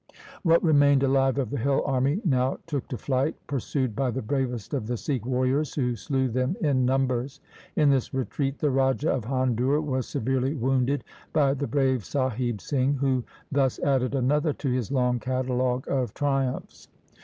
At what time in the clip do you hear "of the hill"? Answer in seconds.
1.37-1.83